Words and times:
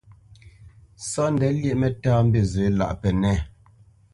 Sóndɛ 1.11 1.47
lyéʼ 1.57 1.77
mǝ́tāmbîzǝ 1.81 2.63
lâʼ 2.77 2.91
pǝnɛ̂. 3.01 3.35